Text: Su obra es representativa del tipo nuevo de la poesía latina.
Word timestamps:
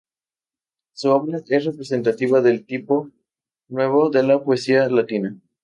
Su 0.93 1.11
obra 1.11 1.43
es 1.47 1.65
representativa 1.65 2.41
del 2.41 2.65
tipo 2.65 3.11
nuevo 3.67 4.09
de 4.09 4.23
la 4.23 4.43
poesía 4.43 4.89
latina. 4.89 5.37